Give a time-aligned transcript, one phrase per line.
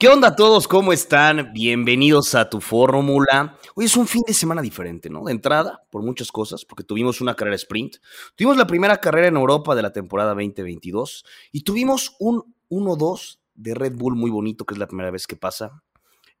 [0.00, 0.66] ¿Qué onda a todos?
[0.66, 1.52] ¿Cómo están?
[1.52, 3.58] Bienvenidos a tu fórmula.
[3.74, 5.24] Hoy es un fin de semana diferente, ¿no?
[5.24, 7.96] De entrada, por muchas cosas, porque tuvimos una carrera sprint,
[8.34, 13.74] tuvimos la primera carrera en Europa de la temporada 2022 y tuvimos un 1-2 de
[13.74, 15.82] Red Bull muy bonito, que es la primera vez que pasa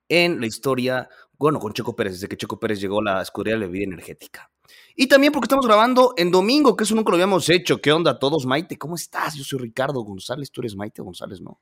[0.08, 3.58] en la historia, bueno, con Checo Pérez, desde que Checo Pérez llegó a la escudería
[3.58, 4.50] de la vida energética.
[4.96, 7.78] Y también porque estamos grabando en domingo, que eso nunca lo habíamos hecho.
[7.78, 8.78] ¿Qué onda a todos, Maite?
[8.78, 9.34] ¿Cómo estás?
[9.34, 11.60] Yo soy Ricardo González, tú eres Maite González, ¿no?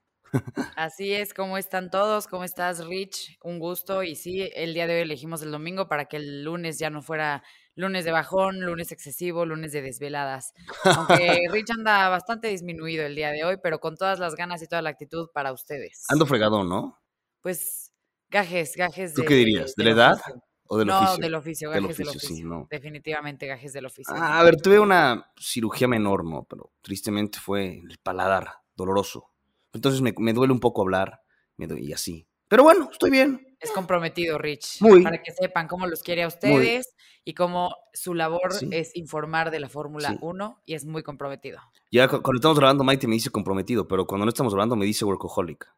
[0.76, 2.26] Así es, ¿cómo están todos?
[2.26, 3.38] ¿Cómo estás, Rich?
[3.42, 4.02] Un gusto.
[4.02, 7.02] Y sí, el día de hoy elegimos el domingo para que el lunes ya no
[7.02, 7.42] fuera
[7.74, 10.52] lunes de bajón, lunes excesivo, lunes de desveladas.
[10.84, 14.66] Aunque Rich anda bastante disminuido el día de hoy, pero con todas las ganas y
[14.66, 16.04] toda la actitud para ustedes.
[16.08, 17.00] Ando fregado, ¿no?
[17.40, 17.92] Pues
[18.28, 19.22] gajes, gajes de.
[19.22, 19.74] ¿Tú qué dirías?
[19.76, 20.20] ¿De, la edad?
[20.64, 21.22] ¿O del no, oficio?
[21.22, 22.28] del oficio, gajes del oficio.
[22.28, 22.66] Sí, no.
[22.68, 24.14] Definitivamente gajes del oficio.
[24.16, 26.44] Ah, a ver, tuve una cirugía menor, ¿no?
[26.44, 29.30] Pero tristemente fue el paladar, doloroso.
[29.78, 31.20] Entonces me, me duele un poco hablar
[31.58, 32.26] me y así.
[32.48, 33.56] Pero bueno, estoy bien.
[33.60, 34.80] Es comprometido, Rich.
[34.80, 35.02] Muy.
[35.02, 39.60] Para que sepan cómo los quiere a ustedes y cómo su labor es informar de
[39.60, 41.58] la Fórmula 1 y es muy comprometido.
[41.90, 45.04] Ya cuando estamos grabando, Maite me dice comprometido, pero cuando no estamos grabando me dice
[45.04, 45.68] workaholic.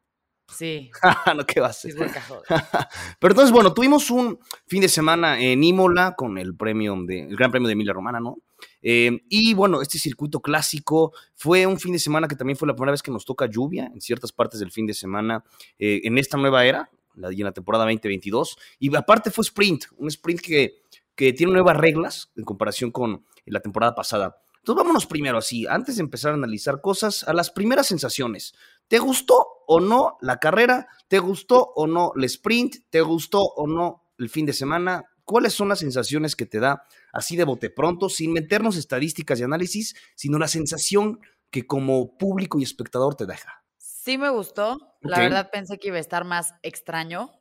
[0.47, 0.91] Sí.
[1.35, 1.95] no, ¿qué va a ser?
[3.19, 7.37] Pero entonces, bueno, tuvimos un fin de semana en Imola con el premio de, el
[7.37, 8.35] Gran Premio de Emilia Romana, ¿no?
[8.81, 12.73] Eh, y bueno, este circuito clásico fue un fin de semana que también fue la
[12.73, 15.43] primera vez que nos toca lluvia en ciertas partes del fin de semana
[15.77, 18.57] eh, en esta nueva era, la, en la temporada 2022.
[18.79, 20.81] Y aparte fue sprint, un sprint que,
[21.15, 24.37] que tiene nuevas reglas en comparación con la temporada pasada.
[24.61, 28.53] Entonces vámonos primero así, antes de empezar a analizar cosas, a las primeras sensaciones.
[28.87, 30.87] ¿Te gustó o no la carrera?
[31.07, 32.75] ¿Te gustó o no el sprint?
[32.91, 35.05] ¿Te gustó o no el fin de semana?
[35.31, 39.43] ¿Cuáles son las sensaciones que te da así de bote pronto, sin meternos estadísticas y
[39.43, 43.63] análisis, sino la sensación que como público y espectador te deja?
[43.77, 44.97] Sí me gustó.
[44.99, 47.31] La verdad pensé que iba a estar más extraño,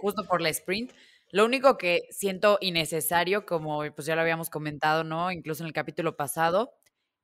[0.00, 0.90] justo por la sprint.
[1.30, 5.30] Lo único que siento innecesario, como pues ya lo habíamos comentado, ¿no?
[5.30, 6.72] Incluso en el capítulo pasado,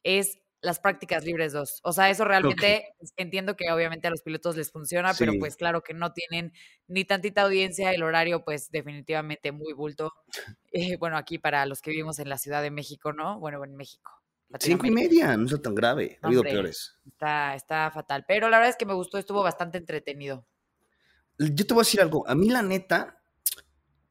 [0.04, 1.80] es las prácticas libres 2.
[1.84, 5.82] O sea, eso realmente entiendo que obviamente a los pilotos les funciona, pero pues claro
[5.82, 6.52] que no tienen
[6.86, 10.12] ni tantita audiencia, el horario pues definitivamente muy bulto.
[10.72, 13.40] Eh, bueno, aquí para los que vivimos en la Ciudad de México, ¿no?
[13.40, 14.12] Bueno, en México.
[14.58, 16.98] Cinco y media, no es tan grave, ha habido peores.
[17.06, 20.46] Está, está fatal, pero la verdad es que me gustó, estuvo bastante entretenido.
[21.38, 23.22] Yo te voy a decir algo, a mí la neta,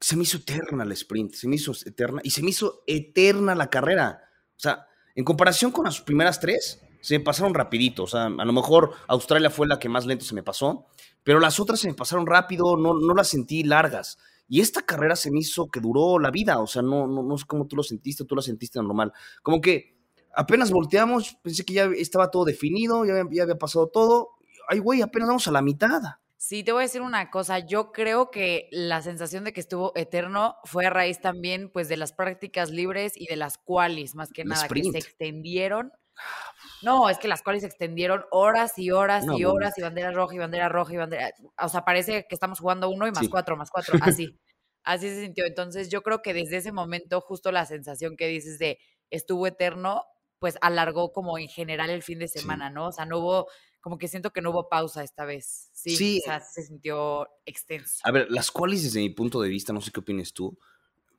[0.00, 3.54] se me hizo eterna el sprint, se me hizo eterna y se me hizo eterna
[3.54, 4.22] la carrera.
[4.56, 8.04] O sea, en comparación con las primeras tres, se me pasaron rapidito.
[8.04, 10.86] O sea, a lo mejor Australia fue la que más lento se me pasó,
[11.22, 14.18] pero las otras se me pasaron rápido, no, no las sentí largas.
[14.48, 16.58] Y esta carrera se me hizo que duró la vida.
[16.58, 19.12] O sea, no, no, no sé cómo tú lo sentiste, tú lo sentiste normal.
[19.42, 19.96] Como que
[20.34, 24.30] apenas volteamos, pensé que ya estaba todo definido, ya, ya había pasado todo.
[24.68, 26.00] Ay, güey, apenas vamos a la mitad.
[26.42, 29.92] Sí, te voy a decir una cosa, yo creo que la sensación de que estuvo
[29.94, 34.30] eterno fue a raíz también pues de las prácticas libres y de las qualis, más
[34.32, 35.92] que nada, que se extendieron.
[36.80, 40.34] No, es que las cuales se extendieron horas y horas y horas y bandera roja
[40.34, 43.58] y bandera roja y bandera, o sea, parece que estamos jugando uno y más cuatro,
[43.58, 44.34] más cuatro, así.
[44.82, 45.44] así se sintió.
[45.44, 48.78] Entonces yo creo que desde ese momento justo la sensación que dices de
[49.10, 50.04] estuvo eterno,
[50.38, 52.86] pues alargó como en general el fin de semana, ¿no?
[52.86, 53.48] O sea, no hubo
[53.80, 55.70] como que siento que no hubo pausa esta vez.
[55.72, 58.00] Sí, o sea, se sintió extenso.
[58.04, 60.58] A ver, las cuales desde mi punto de vista, no sé qué opinas tú,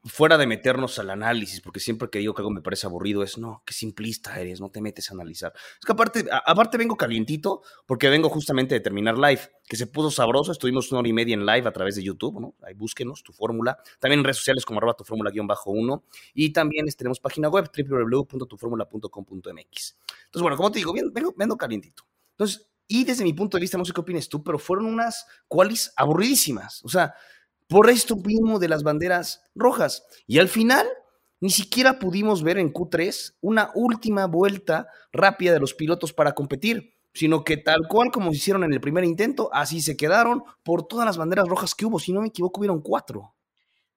[0.03, 3.37] fuera de meternos al análisis, porque siempre que digo que algo me parece aburrido es,
[3.37, 5.53] no, qué simplista eres, no te metes a analizar.
[5.79, 10.09] Es que aparte, aparte vengo calientito, porque vengo justamente de terminar live, que se puso
[10.09, 12.55] sabroso, estuvimos una hora y media en live a través de YouTube, ¿no?
[12.63, 16.01] Ahí búsquenos, tu fórmula, también en redes sociales como arroba tu fórmula-1,
[16.33, 19.45] y también tenemos página web www.tuformula.com.mx.
[19.45, 22.03] Entonces, bueno, como te digo, vengo, vengo calientito.
[22.41, 25.27] Entonces, y desde mi punto de vista, no sé qué opinas tú, pero fueron unas
[25.47, 26.83] qualis aburridísimas.
[26.83, 27.13] O sea,
[27.67, 30.03] por esto mismo de las banderas rojas.
[30.25, 30.87] Y al final,
[31.39, 36.95] ni siquiera pudimos ver en Q3 una última vuelta rápida de los pilotos para competir,
[37.13, 41.05] sino que tal cual como hicieron en el primer intento, así se quedaron por todas
[41.05, 41.99] las banderas rojas que hubo.
[41.99, 43.35] Si no me equivoco, hubieron cuatro.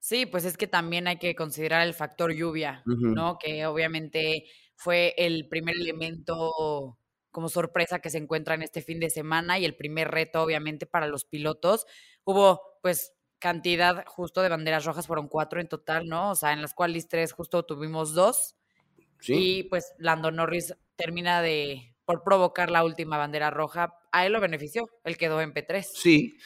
[0.00, 3.38] Sí, pues es que también hay que considerar el factor lluvia, ¿no?
[3.38, 4.44] Que obviamente
[4.76, 6.98] fue el primer elemento
[7.34, 10.86] como sorpresa que se encuentra en este fin de semana y el primer reto, obviamente,
[10.86, 11.84] para los pilotos.
[12.22, 16.30] Hubo, pues, cantidad justo de banderas rojas, fueron cuatro en total, ¿no?
[16.30, 18.54] O sea, en las cuales tres justo tuvimos dos.
[19.18, 19.34] Sí.
[19.34, 24.40] Y pues Lando Norris termina de, por provocar la última bandera roja, a él lo
[24.40, 25.82] benefició, él quedó en P3.
[25.82, 26.38] Sí,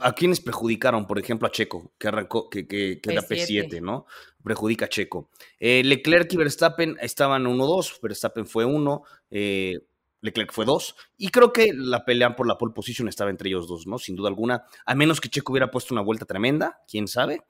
[0.00, 1.06] ¿A quiénes perjudicaron?
[1.06, 4.06] Por ejemplo, a Checo, que arrancó, que, que, que era P7, ¿no?
[4.44, 5.30] Perjudica a Checo.
[5.58, 9.02] Eh, Leclerc y Verstappen estaban 1-2, Verstappen fue 1.
[9.30, 9.80] Eh,
[10.22, 10.96] Leclerc fue dos.
[11.16, 13.98] Y creo que la pelea por la pole position estaba entre ellos dos, ¿no?
[13.98, 14.64] Sin duda alguna.
[14.84, 17.42] A menos que Checo hubiera puesto una vuelta tremenda, quién sabe.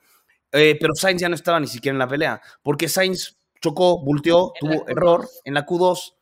[0.52, 4.52] Eh, pero Sainz ya no estaba ni siquiera en la pelea, porque Sainz chocó, volteó,
[4.58, 6.14] tuvo error en la Q2,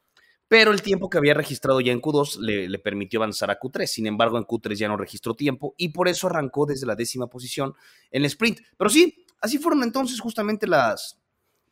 [0.48, 3.86] pero el tiempo que había registrado ya en Q2 le, permitió avanzar a Q3.
[3.86, 7.28] Sin embargo, en Q3 ya no registró tiempo y por eso arrancó desde la décima
[7.28, 7.74] posición
[8.10, 8.60] en el sprint.
[8.78, 11.18] Pero sí, así fueron entonces justamente las,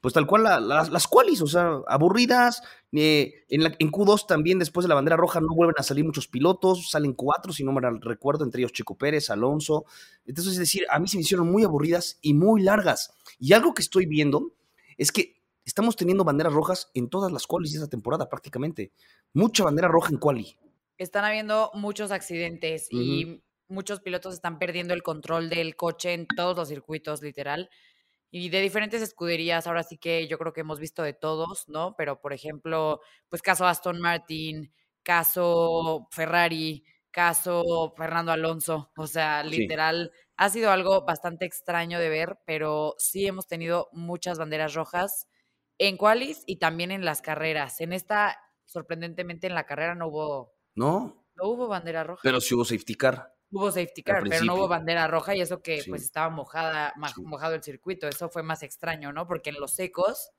[0.02, 2.62] pues tal cual las qualis, o sea, aburridas.
[2.93, 6.29] Eh, en, en, Q2 también, después de la bandera roja, no vuelven a salir muchos
[6.29, 9.87] pilotos, salen cuatro, si no me recuerdo, entre ellos Checo Pérez, Alonso.
[10.26, 13.14] Entonces, es decir, a mí se me hicieron muy aburridas y muy largas.
[13.38, 14.52] Y algo que estoy viendo
[14.99, 15.35] es que
[15.66, 18.92] estamos teniendo banderas rojas en todas las qualis de esta temporada, prácticamente.
[19.34, 20.56] Mucha bandera roja en quali.
[20.96, 26.56] Están habiendo muchos accidentes y muchos pilotos están perdiendo el control del coche en todos
[26.56, 27.68] los circuitos, literal
[28.30, 31.94] y de diferentes escuderías, ahora sí que yo creo que hemos visto de todos, ¿no?
[31.96, 34.72] Pero, por ejemplo, pues caso Aston Martin,
[35.02, 42.38] caso Ferrari, caso Fernando Alonso, o sea, literal, ha sido algo bastante extraño de ver,
[42.44, 45.28] pero sí hemos tenido muchas banderas rojas
[45.78, 47.81] en qualis y también en las carreras.
[47.81, 50.55] En esta, sorprendentemente, en la carrera no hubo...
[50.75, 51.26] ¿No?
[51.37, 52.20] No hubo bandera roja.
[52.23, 53.34] Pero sí hubo safety car.
[53.50, 56.93] Hubo safety car, pero no hubo bandera roja y eso que pues estaba mojada,
[57.23, 58.08] mojado el circuito.
[58.08, 59.26] Eso fue más extraño, ¿no?
[59.26, 60.32] Porque en los secos,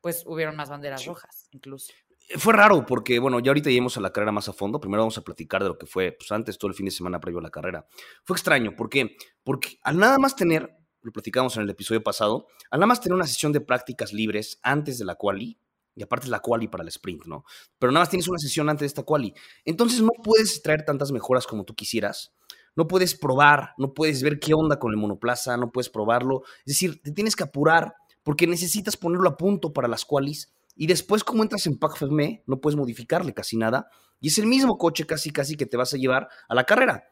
[0.00, 1.92] pues hubieron más banderas rojas, incluso.
[2.28, 4.80] Eh, fue raro porque, bueno, ya ahorita lleguemos a la carrera más a fondo.
[4.80, 7.20] Primero vamos a platicar de lo que fue, pues antes, todo el fin de semana
[7.20, 7.86] previo a la carrera.
[8.24, 9.16] Fue extraño, ¿por qué?
[9.42, 13.14] Porque al nada más tener, lo platicamos en el episodio pasado, al nada más tener
[13.14, 15.58] una sesión de prácticas libres antes de la quali,
[15.94, 17.44] y aparte es la quali para el sprint, ¿no?
[17.78, 19.34] Pero nada más tienes una sesión antes de esta quali.
[19.64, 22.32] Entonces no puedes traer tantas mejoras como tú quisieras.
[22.76, 26.42] No puedes probar, no puedes ver qué onda con el monoplaza, no puedes probarlo.
[26.60, 30.52] Es decir, te tienes que apurar porque necesitas ponerlo a punto para las qualis.
[30.76, 33.90] Y después, como entras en Pack Fermé, no puedes modificarle casi nada.
[34.20, 37.04] Y es el mismo coche casi, casi que te vas a llevar a la carrera.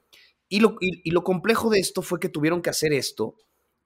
[0.49, 3.35] Y lo, y, lo complejo de esto fue que tuvieron que hacer esto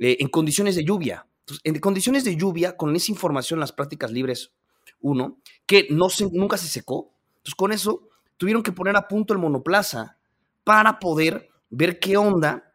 [0.03, 1.27] eh, en condiciones de lluvia.
[1.65, 4.53] en condiciones de lluvia, con esa información, las prácticas libres
[5.01, 7.13] uno, que no se, nunca se secó.
[7.37, 10.19] Entonces, con eso tuvieron que poner a punto el monoplaza
[10.65, 12.75] para poder ver qué onda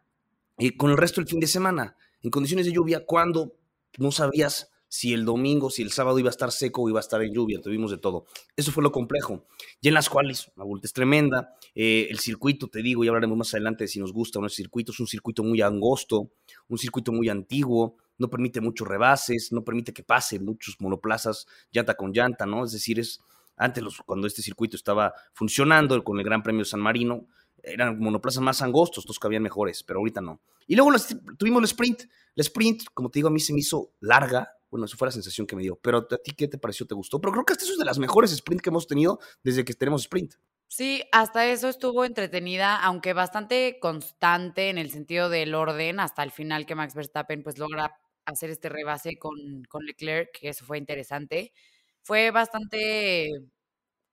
[0.56, 3.52] eh, con el resto del fin de semana, en condiciones de lluvia, cuando
[3.98, 7.00] no sabías si el domingo, si el sábado iba a estar seco o iba a
[7.00, 8.26] estar en lluvia, tuvimos de todo.
[8.56, 9.46] Eso fue lo complejo.
[9.80, 13.36] Y en las cuales la vuelta es tremenda, eh, el circuito, te digo, y hablaremos
[13.36, 16.30] más adelante de si nos gusta o no circuito, es un circuito muy angosto,
[16.68, 21.94] un circuito muy antiguo, no permite muchos rebases, no permite que pase muchos monoplazas llanta
[21.94, 22.64] con llanta, ¿no?
[22.64, 23.20] Es decir, es
[23.56, 27.26] antes cuando este circuito estaba funcionando con el Gran Premio San Marino,
[27.62, 30.40] eran monoplazas más angostos, que habían mejores, pero ahorita no.
[30.66, 30.92] Y luego
[31.38, 32.02] tuvimos el sprint.
[32.34, 34.52] El sprint, como te digo, a mí se me hizo larga.
[34.70, 35.76] Bueno, eso fue la sensación que me dio.
[35.76, 36.86] Pero a ti, ¿qué te pareció?
[36.86, 37.20] ¿Te gustó?
[37.20, 40.02] Pero creo que esta es de las mejores sprint que hemos tenido desde que tenemos
[40.02, 40.34] sprint.
[40.66, 46.30] Sí, hasta eso estuvo entretenida, aunque bastante constante en el sentido del orden, hasta el
[46.30, 50.76] final que Max Verstappen pues logra hacer este rebase con, con Leclerc, que eso fue
[50.76, 51.54] interesante.
[52.02, 53.30] Fue bastante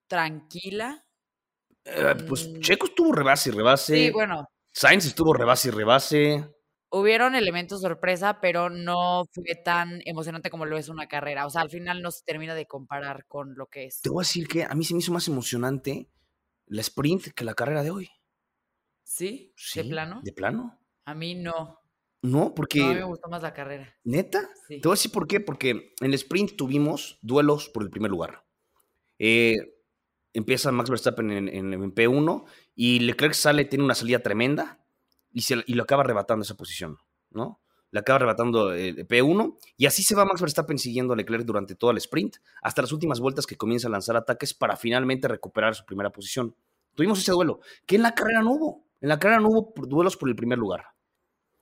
[0.07, 1.04] tranquila.
[1.85, 2.59] Eh, pues.
[2.59, 3.95] Checo estuvo rebase y rebase.
[3.95, 4.49] Sí, bueno.
[4.73, 6.49] Sainz estuvo rebase y rebase.
[6.89, 11.45] Hubieron elementos sorpresa, pero no fue tan emocionante como lo es una carrera.
[11.45, 14.01] O sea, al final no se termina de comparar con lo que es.
[14.01, 16.09] Te voy a decir que a mí se me hizo más emocionante
[16.67, 18.09] la sprint que la carrera de hoy.
[19.03, 19.53] ¿Sí?
[19.55, 20.21] sí de plano?
[20.23, 20.79] ¿De plano?
[21.05, 21.79] A mí no.
[22.21, 22.79] No, porque.
[22.79, 23.93] No, me gustó más la carrera.
[24.03, 24.49] ¿Neta?
[24.67, 24.81] Sí.
[24.81, 25.39] Te voy a decir por qué.
[25.39, 28.45] Porque en el sprint tuvimos duelos por el primer lugar.
[29.19, 29.74] Eh,
[30.35, 34.79] empieza Max Verstappen en, P1 y Leclerc sale, tiene una salida tremenda
[35.31, 36.97] y, se, y lo acaba arrebatando esa posición,
[37.31, 37.61] ¿no?
[37.91, 41.45] Le acaba arrebatando el eh, P1 y así se va Max Verstappen siguiendo a Leclerc
[41.45, 45.29] durante todo el sprint, hasta las últimas vueltas que comienza a lanzar ataques para finalmente
[45.29, 46.53] recuperar su primera posición.
[46.93, 48.85] Tuvimos ese duelo, que en la carrera no hubo.
[48.99, 50.85] En la carrera no hubo duelos por el primer lugar.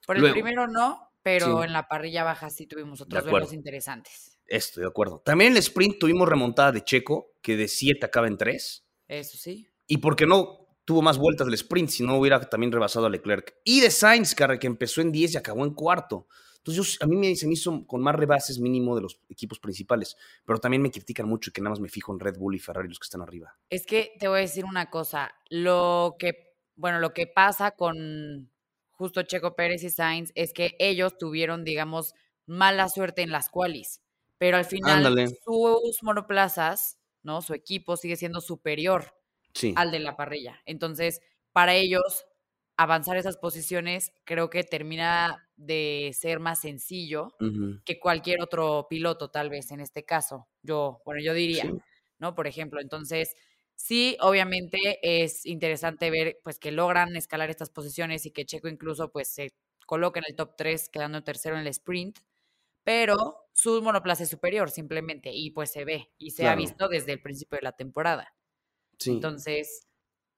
[0.06, 4.38] Por el primero no, pero en la parrilla baja sí tuvimos otros duelos interesantes.
[4.46, 5.22] Estoy de acuerdo.
[5.26, 8.86] También en el sprint tuvimos remontada de Checo, que de 7 acaba en 3.
[9.08, 9.68] Eso sí.
[9.88, 13.56] Y porque no tuvo más vueltas del sprint, si no hubiera también rebasado a Leclerc.
[13.64, 16.28] Y de Sainz, que empezó en 10 y acabó en cuarto.
[16.58, 20.16] Entonces, a mí me, se me hizo con más rebases mínimo de los equipos principales,
[20.46, 22.60] pero también me critican mucho y que nada más me fijo en Red Bull y
[22.60, 23.58] Ferrari los que están arriba.
[23.70, 28.50] Es que te voy a decir una cosa, lo que, bueno, lo que pasa con
[28.94, 32.14] justo Checo Pérez y Sainz es que ellos tuvieron, digamos,
[32.46, 34.02] mala suerte en las qualis,
[34.38, 37.42] pero al final sus monoplazas, ¿no?
[37.42, 39.16] Su equipo sigue siendo superior
[39.76, 40.62] al de la parrilla.
[40.66, 41.22] Entonces,
[41.52, 42.26] para ellos,
[42.76, 47.36] avanzar esas posiciones creo que termina de ser más sencillo
[47.86, 50.48] que cualquier otro piloto, tal vez en este caso.
[50.64, 51.72] Yo, bueno, yo diría,
[52.18, 52.36] ¿no?
[52.36, 53.36] Por ejemplo, entonces
[53.76, 59.12] Sí, obviamente es interesante ver pues que logran escalar estas posiciones y que Checo incluso
[59.12, 59.54] pues se
[59.86, 62.20] coloca en el top 3 quedando tercero en el sprint,
[62.84, 67.14] pero su monoplaza es superior simplemente y pues se ve y se ha visto desde
[67.14, 68.34] el principio de la temporada.
[69.06, 69.88] Entonces,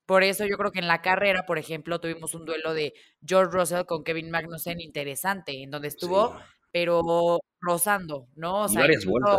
[0.06, 2.94] por eso yo creo que en la carrera, por ejemplo, tuvimos un duelo de
[3.26, 6.38] George Russell con Kevin Magnussen interesante, en donde estuvo,
[6.72, 8.64] pero rozando, ¿no?
[8.64, 8.86] O sea,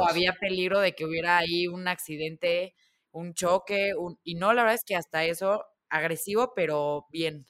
[0.08, 2.74] había peligro de que hubiera ahí un accidente,
[3.16, 3.92] un choque,
[4.22, 7.46] y no, la verdad es que hasta eso, agresivo, pero bien,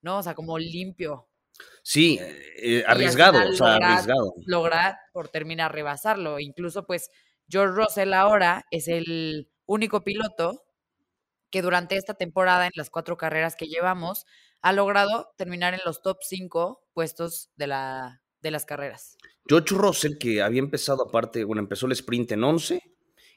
[0.00, 0.18] ¿no?
[0.18, 1.28] O sea, como limpio.
[1.82, 4.34] Sí, eh, arriesgado, o sea, arriesgado.
[4.46, 6.38] Lograr por terminar rebasarlo.
[6.38, 7.10] Incluso, pues,
[7.48, 10.64] George Russell ahora es el único piloto
[11.50, 14.24] que durante esta temporada, en las cuatro carreras que llevamos,
[14.62, 19.16] ha logrado terminar en los top cinco puestos de, la, de las carreras.
[19.48, 22.92] George Russell, que había empezado aparte, bueno, empezó el sprint en 11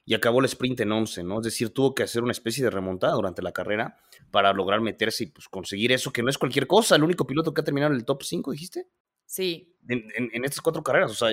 [0.05, 1.39] y acabó el sprint en 11, ¿no?
[1.39, 3.97] Es decir, tuvo que hacer una especie de remontada durante la carrera
[4.29, 6.95] para lograr meterse y pues, conseguir eso, que no es cualquier cosa.
[6.95, 8.87] El único piloto que ha terminado en el top 5, dijiste.
[9.25, 9.75] Sí.
[9.87, 11.29] En, estas cuatro carreras, o sea,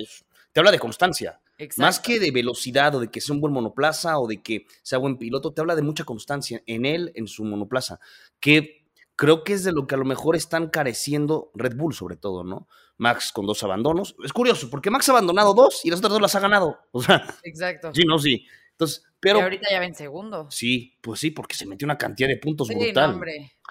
[0.52, 1.40] te habla de constancia.
[1.76, 4.98] Más que de velocidad o de que sea un buen monoplaza o de que sea
[4.98, 8.00] buen piloto, te habla de mucha constancia en él, en su monoplaza,
[8.40, 12.16] que creo que es de lo que a lo mejor están careciendo Red Bull sobre
[12.16, 12.66] todo, ¿no?
[12.96, 14.16] Max con dos abandonos.
[14.24, 16.78] Es curioso, porque Max ha abandonado dos y las otras dos las ha ganado.
[16.90, 17.92] O sea, Exacto.
[17.94, 18.46] Sí, no, sí.
[18.82, 19.38] Entonces, pero...
[19.38, 20.48] Y ahorita ya ven segundo.
[20.50, 23.20] Sí, pues sí, porque se metió una cantidad de puntos sí, brutal.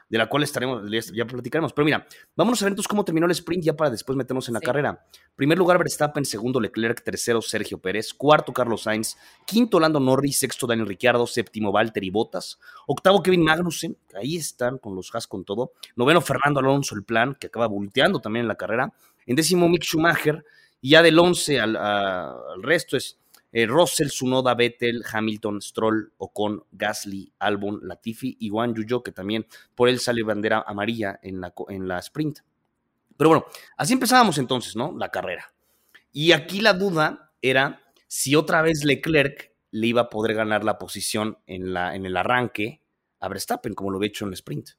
[0.08, 1.74] de la cual estaremos, ya platicaremos.
[1.74, 4.54] Pero mira, vámonos a ver entonces cómo terminó el sprint ya para después meternos en
[4.54, 5.06] la carrera.
[5.36, 10.66] Primer lugar Verstappen, segundo Leclerc, tercero Sergio Pérez, cuarto Carlos Sainz, quinto Lando Norris, sexto
[10.66, 15.74] Daniel Ricciardo, séptimo Valtteri Bottas, octavo Kevin Magnussen, ahí están con los Haas con todo,
[15.98, 18.94] noveno Fernando Alonso, el plan, que acaba volteando también en la carrera,
[19.26, 20.46] en décimo Mick Schumacher,
[20.80, 23.21] y ya del once al, al resto es
[23.52, 29.46] eh, Russell, Sunoda, Vettel, Hamilton, Stroll, Ocon, Gasly, Albon, Latifi y Juan Yuyo, que también
[29.76, 32.40] por él sale bandera amarilla en la, en la sprint.
[33.18, 33.46] Pero bueno,
[33.78, 34.96] así empezábamos entonces, ¿no?
[34.98, 35.54] La carrera.
[36.12, 40.78] Y aquí la duda era si otra vez Leclerc le iba a poder ganar la
[40.78, 42.82] posición en, la, en el arranque
[43.20, 44.72] a Verstappen, como lo había hecho en el sprint.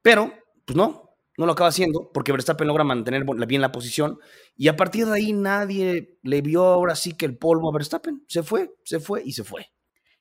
[0.00, 0.32] Pero,
[0.64, 4.18] pues no, no lo acaba haciendo porque Verstappen logra mantener bien la posición
[4.56, 8.24] y a partir de ahí nadie le vio ahora sí que el polvo a Verstappen.
[8.28, 9.72] Se fue, se fue y se fue.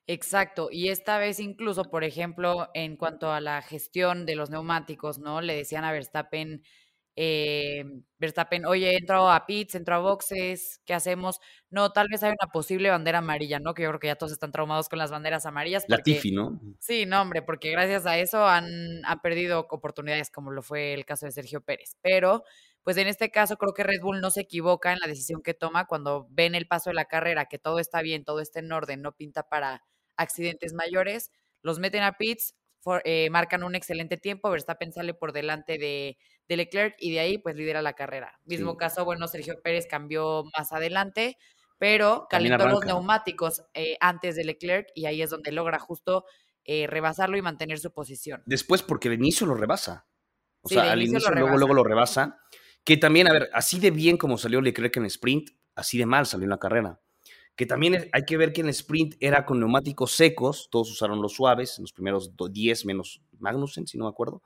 [0.08, 5.20] Exacto, y esta vez incluso, por ejemplo, en cuanto a la gestión de los neumáticos,
[5.20, 5.41] ¿no?
[5.41, 6.63] Le decían a Verstappen,
[7.15, 7.84] eh,
[8.18, 11.39] Verstappen, oye, entro a pits, entro a boxes, ¿qué hacemos?
[11.70, 13.74] No, tal vez hay una posible bandera amarilla, ¿no?
[13.74, 15.84] Que yo creo que ya todos están traumados con las banderas amarillas.
[15.88, 16.62] la Tifi, ¿no?
[16.80, 21.25] Sí, no, hombre, porque gracias a eso han, perdido oportunidades, como lo fue el caso
[21.25, 21.98] de Sergio Pérez.
[22.01, 22.44] Pero,
[22.84, 25.53] pues en este caso creo que Red Bull no se equivoca en la decisión que
[25.53, 28.72] toma cuando ven el paso de la carrera, que todo está bien, todo está en
[28.72, 29.84] orden, no pinta para
[30.15, 32.56] accidentes mayores, los meten a pits,
[33.03, 36.18] eh, marcan un excelente tiempo, Verstappen sale por delante de,
[36.48, 38.40] Leclerc y de ahí pues lidera la carrera.
[38.46, 41.38] Mismo caso, bueno, Sergio Pérez cambió más adelante,
[41.78, 46.26] pero calentó los neumáticos eh, antes de Leclerc y ahí es donde logra justo
[46.64, 48.44] eh, rebasarlo y mantener su posición.
[48.46, 50.08] Después porque al inicio lo rebasa.
[50.62, 52.40] O sea, al inicio, luego, luego lo rebasa.
[52.84, 56.26] Que también, a ver, así de bien como salió Leclerc en sprint, así de mal
[56.26, 57.00] salió en la carrera
[57.56, 61.22] que también hay que ver que en el sprint era con neumáticos secos, todos usaron
[61.22, 64.42] los suaves, en los primeros 10 menos Magnussen, si no me acuerdo,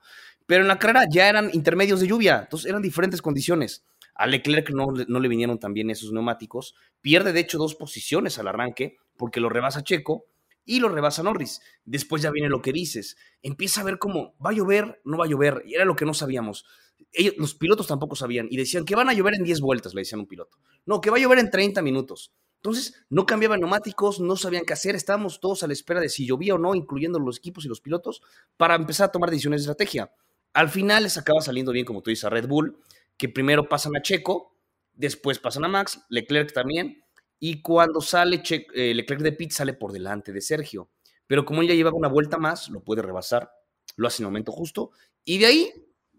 [0.46, 3.84] pero en la carrera ya eran intermedios de lluvia, entonces eran diferentes condiciones.
[4.14, 8.48] A Leclerc no, no le vinieron también esos neumáticos, pierde de hecho dos posiciones al
[8.48, 10.24] arranque, porque lo rebasa Checo
[10.64, 11.60] y lo rebasa Norris.
[11.84, 15.26] Después ya viene lo que dices, empieza a ver cómo va a llover, no va
[15.26, 16.64] a llover, y era lo que no sabíamos.
[17.12, 20.00] Ellos, los pilotos tampoco sabían y decían que van a llover en 10 vueltas, le
[20.00, 20.58] decían un piloto.
[20.84, 22.32] No, que va a llover en 30 minutos.
[22.56, 26.26] Entonces, no cambiaban neumáticos, no sabían qué hacer, estábamos todos a la espera de si
[26.26, 28.22] llovía o no, incluyendo los equipos y los pilotos,
[28.56, 30.10] para empezar a tomar decisiones de estrategia.
[30.56, 32.80] Al final les acaba saliendo bien, como tú dices, a Red Bull,
[33.18, 34.56] que primero pasan a Checo,
[34.94, 37.04] después pasan a Max, Leclerc también,
[37.38, 40.88] y cuando sale eh, Leclerc de pit sale por delante de Sergio.
[41.26, 43.52] Pero como él ya llevaba una vuelta más, lo puede rebasar,
[43.96, 44.92] lo hace en el momento justo,
[45.26, 45.72] y de ahí,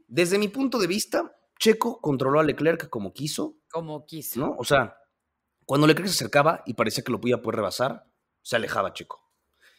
[0.08, 3.56] desde mi punto de vista, Checo controló a Leclerc como quiso.
[3.72, 4.39] Como quiso.
[4.39, 4.56] ¿No?
[4.60, 4.98] O sea,
[5.65, 8.06] cuando Leclerc se acercaba y parecía que lo podía poder rebasar,
[8.44, 9.20] se alejaba Checo.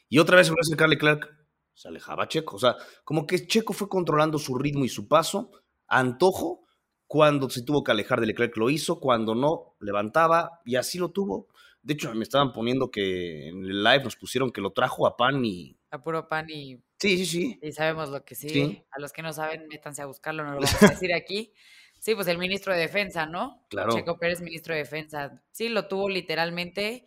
[0.08, 1.37] Y otra vez se volvió a acercar Leclerc,
[1.78, 2.56] se alejaba Checo.
[2.56, 5.52] O sea, como que Checo fue controlando su ritmo y su paso
[5.86, 6.64] antojo.
[7.06, 11.10] Cuando se tuvo que alejar de Leclerc lo hizo, cuando no, levantaba y así lo
[11.10, 11.46] tuvo.
[11.80, 15.16] De hecho, me estaban poniendo que en el live nos pusieron que lo trajo a
[15.16, 15.78] pan y.
[15.90, 16.82] A puro pan y.
[16.98, 17.58] Sí, sí, sí.
[17.62, 18.82] Y sabemos lo que sí.
[18.90, 21.52] A los que no saben, métanse a buscarlo, no lo vamos a decir aquí.
[21.98, 23.64] Sí, pues el ministro de Defensa, ¿no?
[23.70, 23.92] Claro.
[23.92, 25.42] Checo Pérez, ministro de Defensa.
[25.52, 27.06] Sí, lo tuvo literalmente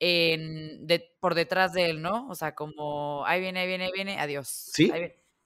[0.00, 0.86] en,
[1.20, 2.26] por detrás de él, ¿no?
[2.28, 4.48] O sea, como, ahí viene, ahí viene, ahí viene, adiós.
[4.48, 4.90] Sí.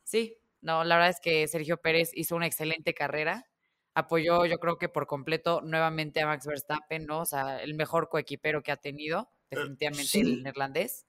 [0.05, 3.47] Sí, no, la verdad es que Sergio Pérez hizo una excelente carrera.
[3.95, 7.21] Apoyó, yo creo que por completo, nuevamente a Max Verstappen, ¿no?
[7.21, 11.07] O sea, el mejor coequipero que ha tenido, eh, definitivamente el neerlandés.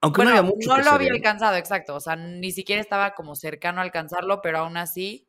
[0.00, 0.68] Aunque no había mucho.
[0.68, 1.94] No lo había alcanzado, exacto.
[1.94, 5.28] O sea, ni siquiera estaba como cercano a alcanzarlo, pero aún así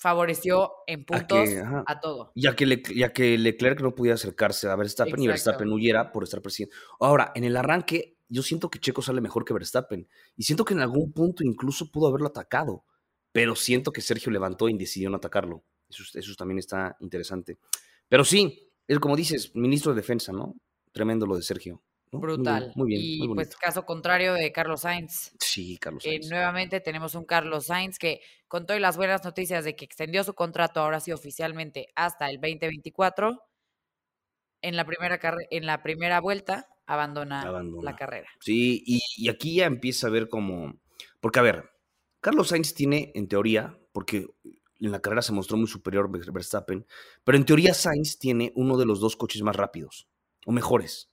[0.00, 1.50] favoreció en puntos
[1.86, 2.32] a, todo.
[2.34, 6.24] Ya que, Le, ya que Leclerc no podía acercarse a Verstappen y Verstappen huyera por
[6.24, 6.74] estar presidente.
[6.98, 10.08] Ahora, en el arranque, yo siento que Checo sale mejor que Verstappen.
[10.38, 12.84] Y siento que en algún punto incluso pudo haberlo atacado.
[13.30, 15.64] Pero siento que Sergio levantó y decidió no atacarlo.
[15.88, 17.58] Eso, eso también está interesante.
[18.08, 20.56] Pero sí, él, como dices, ministro de Defensa, ¿no?
[20.92, 21.82] Tremendo lo de Sergio.
[22.12, 22.72] Brutal.
[22.74, 23.00] Muy bien.
[23.02, 25.32] y pues caso contrario de Carlos Sainz.
[25.38, 26.28] Sí, Carlos Sainz.
[26.28, 30.34] nuevamente tenemos un Carlos Sainz que con todas las buenas noticias de que extendió su
[30.34, 33.40] contrato ahora sí oficialmente hasta el 2024,
[34.62, 37.44] en la primera, en la primera vuelta abandona,
[37.82, 38.28] la carrera.
[38.40, 40.80] Sí, y, y, aquí ya empieza a ver como...
[41.20, 41.70] Porque a ver,
[42.20, 44.26] Carlos Sainz tiene, en teoría, porque
[44.80, 46.86] en la carrera se mostró muy superior Verstappen,
[47.22, 50.08] pero en teoría Sainz tiene uno de los dos coches más rápidos,
[50.46, 51.10] o mejores.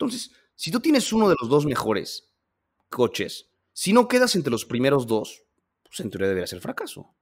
[0.00, 2.32] Entonces, si tú tienes uno de los dos mejores
[2.88, 5.42] coches, si no quedas entre los primeros dos,
[5.82, 7.14] pues en teoría debería ser fracaso.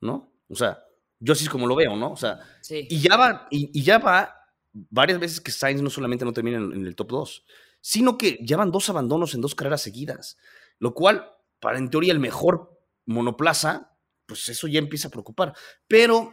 [0.00, 0.32] ¿No?
[0.48, 0.82] O sea,
[1.20, 2.10] yo así es como lo veo, ¿no?
[2.10, 4.34] O sea, y ya va, y, ya va
[4.72, 7.44] varias veces que Sainz no solamente no termina en, el top 2,
[7.80, 10.36] sino que ya van dos abandonos en dos carreras seguidas,
[10.80, 13.96] lo cual, para en teoría el mejor monoplaza,
[14.26, 15.54] pues eso ya empieza a preocupar.
[15.86, 16.32] Pero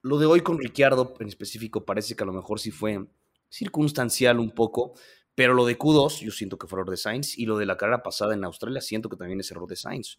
[0.00, 3.06] lo de hoy con Ricciardo en específico parece que a lo mejor sí fue
[3.48, 4.94] circunstancial un poco,
[5.34, 7.76] pero lo de Q2 yo siento que fue error de Sainz y lo de la
[7.76, 10.18] carrera pasada en Australia siento que también es error de Sainz.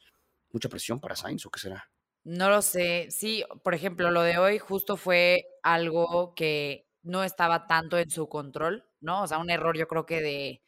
[0.51, 1.91] ¿Mucha presión para Sainz o qué será?
[2.23, 3.07] No lo sé.
[3.11, 8.27] Sí, por ejemplo, lo de hoy justo fue algo que no estaba tanto en su
[8.27, 9.23] control, ¿no?
[9.23, 10.61] O sea, un error yo creo que de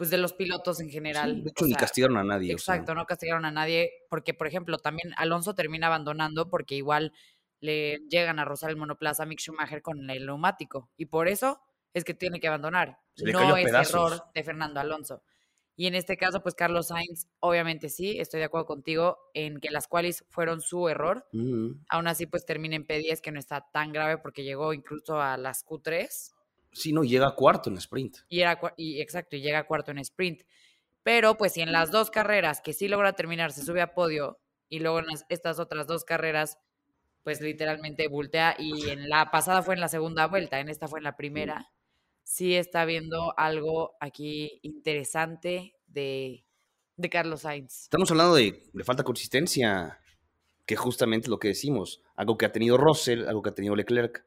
[0.00, 1.44] pues de los pilotos en general.
[1.44, 2.52] de hecho, ni castigaron a nadie.
[2.52, 7.12] Exacto, no castigaron a nadie, porque, por ejemplo, también Alonso termina abandonando porque igual
[7.60, 10.88] le llegan a rozar el monoplaza a Mick Schumacher con el neumático.
[10.96, 11.60] Y por eso
[11.94, 12.98] es que tiene que abandonar.
[13.16, 15.22] no es error de Fernando Alonso.
[15.76, 19.70] Y en este caso, pues Carlos Sainz, obviamente sí, estoy de acuerdo contigo en que
[19.70, 21.26] las cuales fueron su error.
[21.88, 25.38] Aún así, pues termina en P10, que no está tan grave porque llegó incluso a
[25.38, 26.34] las Q3.
[26.72, 28.18] Sí, no, llega a cuarto en sprint.
[28.28, 30.42] Y, era, y exacto, y llega a cuarto en sprint.
[31.02, 34.38] Pero pues si en las dos carreras que sí logra terminar se sube a podio
[34.68, 36.58] y luego en estas otras dos carreras
[37.22, 41.00] pues literalmente voltea y en la pasada fue en la segunda vuelta, en esta fue
[41.00, 41.70] en la primera
[42.30, 46.44] sí está viendo algo aquí interesante de,
[47.10, 47.84] Carlos Sainz.
[47.84, 49.98] Estamos hablando de, de falta consistencia,
[50.64, 54.24] que justamente lo que decimos, algo que ha tenido Russell, algo que ha tenido Leclerc.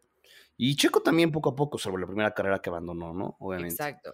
[0.57, 3.37] Y Checo también poco a poco, sobre la primera carrera que abandonó, ¿no?
[3.39, 3.75] Obviamente.
[3.75, 4.13] Exacto.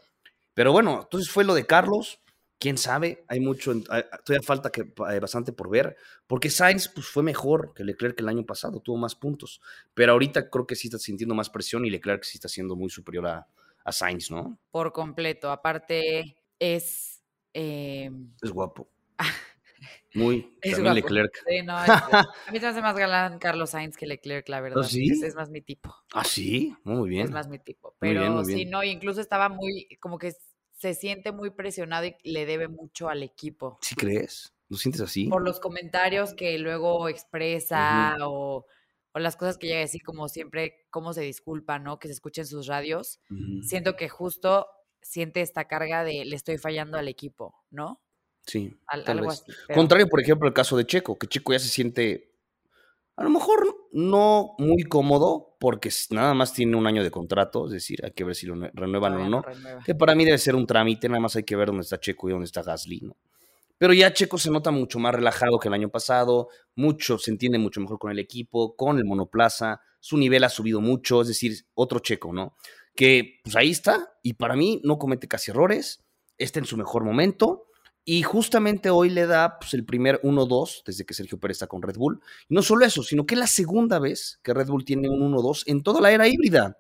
[0.54, 2.20] Pero bueno, entonces fue lo de Carlos.
[2.60, 5.96] Quién sabe, hay mucho, todavía falta que, eh, bastante por ver,
[6.28, 9.62] porque Sainz pues, fue mejor que Leclerc el año pasado, tuvo más puntos,
[9.94, 12.90] pero ahorita creo que sí está sintiendo más presión y Leclerc sí está siendo muy
[12.90, 13.48] superior a,
[13.90, 14.60] a Sainz, ¿no?
[14.72, 15.52] Por completo.
[15.52, 17.24] Aparte, es.
[17.54, 18.90] Em, es guapo.
[20.14, 20.58] Muy.
[20.62, 21.44] también Leclerc.
[21.48, 24.82] Sí, no, a mí me hace más galán Carlos Sainz que Leclerc, la verdad.
[24.84, 25.12] ¿Ah, sí?
[25.24, 25.96] Es, más mi tipo.
[26.14, 27.26] Ah, sí, muy bien.
[27.26, 27.96] Es más mi tipo.
[28.00, 30.34] Pero sí, no, incluso estaba muy, como que
[30.78, 33.78] se siente muy presionado y le debe mucho al equipo.
[33.82, 34.54] ¿Sí crees?
[34.70, 35.28] ¿Lo sientes así?
[35.28, 38.66] Por los comentarios que luego expresa o
[39.14, 42.00] o las cosas que llega a decir, como siempre, cómo se disculpa, ¿no?
[42.00, 43.20] Que se escuchen sus radios.
[43.64, 44.68] Siento que justo
[45.02, 48.02] siente esta carga de le estoy fallando al equipo, ¿no?
[48.46, 48.76] Sí.
[48.88, 49.52] algo así.
[49.74, 52.30] Contrario, por ejemplo, el caso de Checo, que Checo ya se siente
[53.20, 57.74] a lo mejor no muy cómodo, porque nada más tiene un año de contrato, es
[57.74, 59.44] decir, hay que ver si lo renuevan o no.
[59.86, 62.30] que para mí debe ser un trámite, nada más hay que ver dónde está Checo
[62.30, 63.18] y dónde está Gasly, ¿no?
[63.80, 67.58] Pero ya Checo se nota mucho más relajado que el año pasado, mucho, se entiende
[67.58, 71.66] mucho mejor con el equipo, con el monoplaza, su nivel ha subido mucho, es decir,
[71.74, 72.56] otro Checo, ¿no?
[72.94, 76.04] Que pues ahí está y para mí no comete casi errores,
[76.38, 77.68] está en su mejor momento
[78.04, 81.82] y justamente hoy le da pues, el primer 1-2 desde que Sergio Pérez está con
[81.82, 82.20] Red Bull.
[82.50, 85.64] No solo eso, sino que es la segunda vez que Red Bull tiene un 1-2
[85.68, 86.78] en toda la era híbrida.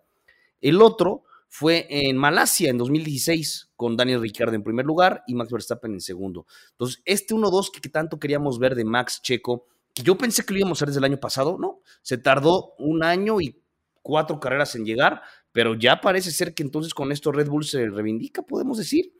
[0.59, 5.51] El otro fue en Malasia en 2016 con Daniel Ricciardo en primer lugar y Max
[5.51, 6.45] Verstappen en segundo.
[6.71, 10.59] Entonces, este 1-2 que, tanto queríamos ver de Max Checo, que yo pensé que lo
[10.59, 13.59] íbamos a ver desde el año pasado, no, se tardó un año y
[14.03, 17.89] cuatro carreras en llegar, pero ya parece ser que entonces con esto Red Bull se
[17.89, 19.11] reivindica, podemos decir,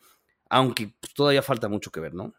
[0.49, 2.35] aunque pues, todavía falta mucho que ver, ¿no?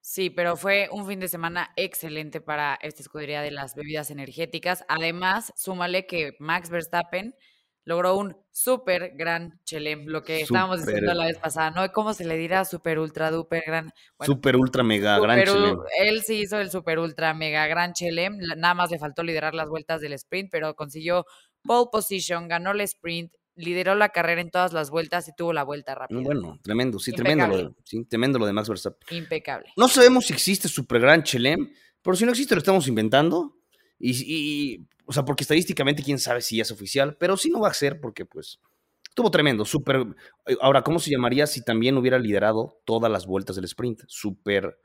[0.00, 4.84] Sí, pero fue un fin de semana excelente para esta escudería de las bebidas energéticas.
[4.88, 7.36] Además, súmale que Max Verstappen
[7.84, 11.90] logró un súper gran chelem, lo que estábamos diciendo la vez pasada, ¿no?
[11.92, 12.64] ¿Cómo se le dirá?
[12.64, 13.92] Súper ultra duper gran.
[14.20, 15.78] super ultra mega gran chelem.
[15.98, 19.68] Él sí hizo el super ultra mega gran chelem, nada más le faltó liderar las
[19.68, 21.24] vueltas del sprint, pero consiguió
[21.62, 25.64] pole position, ganó el sprint, lideró la carrera en todas las vueltas y tuvo la
[25.64, 26.20] vuelta rápida.
[26.20, 29.16] Bueno, tremendo, sí, tremendo lo, de, sí, tremendo lo de Max Verstappen.
[29.16, 29.72] Impecable.
[29.76, 33.56] No sabemos si existe super gran chelem, pero si no existe lo estamos inventando.
[34.04, 37.74] Y, o sea, porque estadísticamente quién sabe si es oficial, pero sí no va a
[37.74, 38.60] ser porque pues
[39.08, 40.06] estuvo tremendo, súper...
[40.46, 44.02] Eh, ahora, ¿cómo se llamaría si también hubiera liderado todas las vueltas del sprint?
[44.06, 44.78] Super,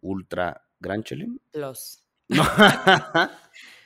[0.00, 1.38] ultra, gran chelem.
[1.52, 2.02] Plus.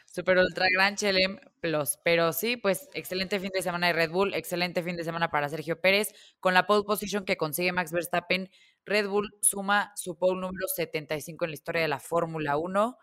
[0.07, 1.99] Super Ultra Gran Chelem Plus.
[2.05, 5.49] Pero sí, pues excelente fin de semana de Red Bull, excelente fin de semana para
[5.49, 6.13] Sergio Pérez.
[6.41, 8.51] Con la pole position que consigue Max Verstappen,
[8.85, 12.99] Red Bull suma su pole número 75 en la historia de la Fórmula 1.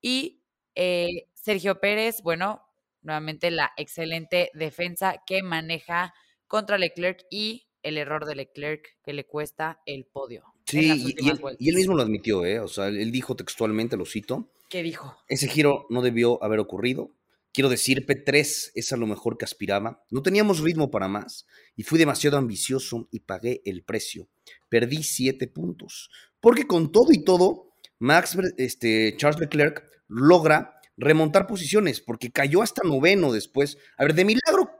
[0.00, 0.42] Y
[0.74, 2.62] eh, Sergio Pérez, bueno,
[3.02, 6.14] nuevamente la excelente defensa que maneja
[6.46, 10.44] contra Leclerc y el error de Leclerc que le cuesta el podio.
[10.64, 12.60] Sí, y, él, mismo lo admitió, ¿eh?
[12.60, 14.54] O sea, él dijo textualmente, lo cito.
[14.70, 15.18] ¿Qué dijo?
[15.28, 17.10] Ese giro no debió haber ocurrido.
[17.52, 20.02] Quiero decir, P3 es a lo mejor que aspiraba.
[20.08, 24.28] No teníamos ritmo para más y fui demasiado ambicioso y pagué el precio.
[24.70, 26.08] Perdí siete puntos.
[26.40, 32.82] Porque con todo y todo, Max, este, Charles Leclerc logra remontar posiciones porque cayó hasta
[32.86, 33.78] noveno después.
[33.96, 34.70] A ver, de milagro,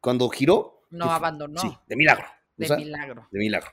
[0.00, 0.82] cuando giró.
[0.90, 1.60] No abandonó.
[1.60, 2.26] Sí, de milagro.
[2.56, 3.28] De milagro.
[3.30, 3.70] De milagro.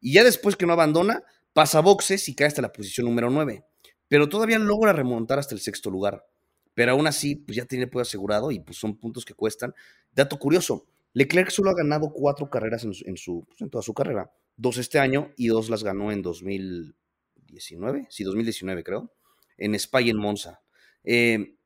[0.00, 3.64] Y ya después que no abandona, pasa boxes y cae hasta la posición número 9.
[4.08, 6.26] Pero todavía logra remontar hasta el sexto lugar.
[6.74, 9.72] Pero aún así, pues ya tiene el asegurado y pues son puntos que cuestan.
[10.12, 14.32] Dato curioso, Leclerc solo ha ganado cuatro carreras en, su, pues, en toda su carrera.
[14.56, 18.08] Dos este año y dos las ganó en 2019.
[18.10, 19.12] Sí, 2019 creo.
[19.56, 20.60] En Spa y en Monza.
[21.04, 21.56] Eh,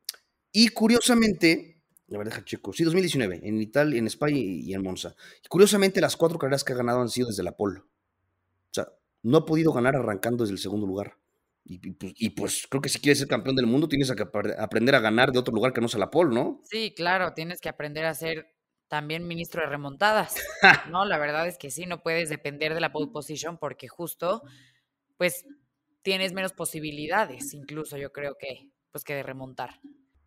[0.51, 5.15] y curiosamente, la verdad, chico, sí, 2019, en Italia, en España y en Monza.
[5.43, 7.79] Y curiosamente, las cuatro carreras que ha ganado han sido desde la pole.
[7.79, 8.87] O sea,
[9.23, 11.17] no ha podido ganar arrancando desde el segundo lugar.
[11.99, 14.23] Pues, y, pues, creo que si quieres ser campeón del mundo tienes que
[14.57, 16.61] aprender a ganar de otro lugar que no sea la pole, ¿no?
[16.63, 18.55] Sí, claro, tienes que aprender a ser
[18.87, 20.35] también ministro de remontadas.
[20.91, 24.41] no, la verdad es que sí, no puedes depender de la pole position porque justo,
[25.17, 25.45] pues,
[26.01, 29.79] tienes menos posibilidades, incluso yo creo que, pues, que de remontar.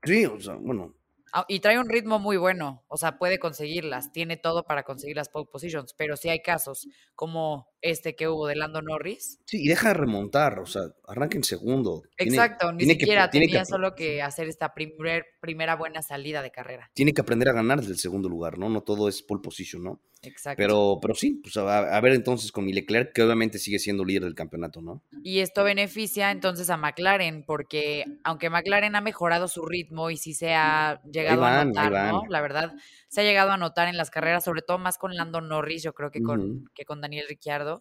[0.04, 0.94] Sí, o sea, bueno,
[1.34, 5.16] Ah, y trae un ritmo muy bueno, o sea, puede conseguirlas, tiene todo para conseguir
[5.16, 9.40] las pole positions, pero sí hay casos como este que hubo de Lando Norris.
[9.44, 12.02] Sí, y deja de remontar, o sea, arranca en segundo.
[12.16, 16.90] Exacto, ni siquiera tenía solo que hacer esta primera buena salida de carrera.
[16.94, 18.68] Tiene que aprender a ganar desde el segundo lugar, ¿no?
[18.68, 20.00] No todo es pole position, ¿no?
[20.22, 20.56] Exacto.
[20.56, 24.36] Pero, pero sí, pues a, ver entonces con Leclerc, que obviamente sigue siendo líder del
[24.36, 25.02] campeonato, ¿no?
[25.24, 30.32] Y esto beneficia entonces a McLaren, porque aunque McLaren ha mejorado su ritmo y sí
[30.32, 32.22] se ha llegado a notar, ¿no?
[32.28, 32.72] La verdad,
[33.08, 35.92] se ha llegado a notar en las carreras, sobre todo más con Lando Norris, yo
[35.92, 37.71] creo que con, que con Daniel Ricciardo.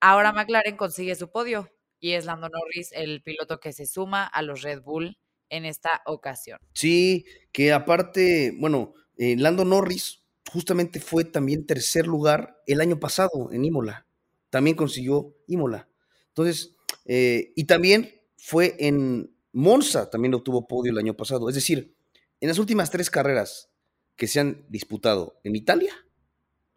[0.00, 4.42] Ahora McLaren consigue su podio y es Lando Norris el piloto que se suma a
[4.42, 6.58] los Red Bull en esta ocasión.
[6.74, 13.50] Sí, que aparte, bueno, eh, Lando Norris justamente fue también tercer lugar el año pasado
[13.52, 14.06] en Imola.
[14.50, 15.88] También consiguió Imola.
[16.28, 21.48] Entonces, eh, y también fue en Monza, también obtuvo podio el año pasado.
[21.48, 21.96] Es decir,
[22.40, 23.70] en las últimas tres carreras
[24.16, 25.94] que se han disputado en Italia,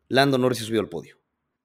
[0.07, 1.18] Lando Norris subió al podio.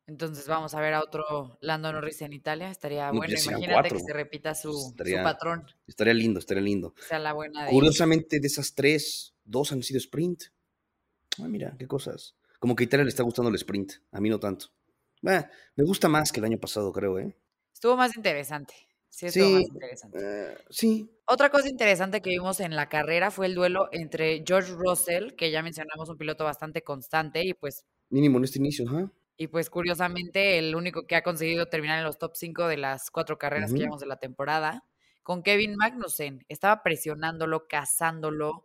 [0.07, 2.71] Entonces vamos a ver a otro Lando Norris en Italia.
[2.71, 3.35] Estaría bueno.
[3.43, 5.67] Imagínate que se repita su, patrón.
[5.87, 6.95] Estaría lindo, estaría lindo.
[7.09, 10.45] Sea la buena Curiosamente, de esas tres, dos han sido sprint.
[11.41, 12.35] Ah, mira, qué cosas.
[12.59, 14.67] Como que a Italia le está gustando el sprint, a mí no tanto.
[15.23, 17.37] me gusta más que el año pasado, creo, ¿eh?
[17.73, 18.75] Estuvo más interesante.
[19.09, 20.19] Sí, estuvo más interesante.
[20.21, 21.11] Eh, sí.
[21.27, 25.51] Otra cosa interesante que vimos en la carrera fue el duelo entre George Russell, que
[25.51, 27.85] ya mencionamos, un piloto bastante constante y pues...
[28.11, 29.11] Mínimo en este inicio, ¿ah?
[29.37, 33.11] Y pues curiosamente, el único que ha conseguido terminar en los top 5 de las
[33.11, 34.85] cuatro carreras que llevamos de la temporada,
[35.23, 36.45] con Kevin Magnussen.
[36.49, 38.65] Estaba presionándolo, cazándolo,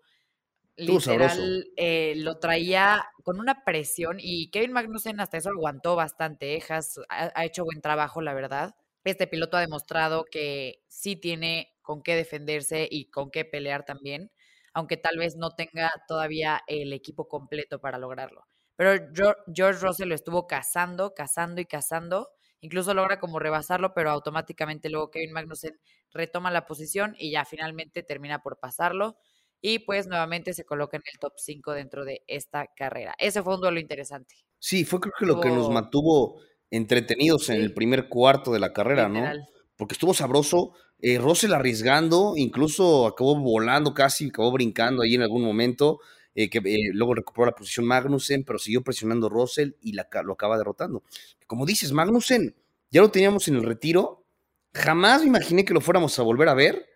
[0.79, 6.55] literal eh, lo traía con una presión y Kevin Magnussen hasta eso aguantó bastante.
[6.55, 6.63] ¿eh?
[7.10, 8.75] ha, hecho buen trabajo, la verdad.
[9.03, 14.32] Este piloto ha demostrado que sí tiene con qué defenderse y con qué pelear también,
[14.73, 18.45] aunque tal vez no tenga todavía el equipo completo para lograrlo.
[18.79, 19.11] Pero
[19.53, 22.29] George Russell lo estuvo cazando, cazando y cazando.
[22.61, 25.77] Incluso logra como rebasarlo, pero automáticamente luego Kevin Magnussen
[26.13, 29.17] retoma la posición y ya finalmente termina por pasarlo
[29.59, 33.15] y pues nuevamente se coloca en el top 5 dentro de esta carrera.
[33.17, 34.35] Ese fue un duelo interesante.
[34.59, 36.39] Sí, fue creo que lo que nos mantuvo
[36.71, 39.29] entretenidos en el primer cuarto de la carrera, ¿no?
[39.75, 45.43] Porque estuvo sabroso, eh, Russell arriesgando, incluso acabó volando casi, acabó brincando ahí en algún
[45.43, 45.99] momento.
[46.35, 50.33] Eh, que eh, luego recuperó la posición Magnussen, pero siguió presionando Russell y la, lo
[50.33, 51.03] acaba derrotando.
[51.47, 52.55] Como dices, Magnussen
[52.91, 54.25] ya lo teníamos en el retiro,
[54.73, 56.87] jamás me imaginé que lo fuéramos a volver a ver